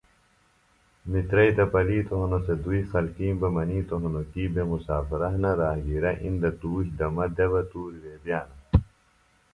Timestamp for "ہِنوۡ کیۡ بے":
4.03-4.63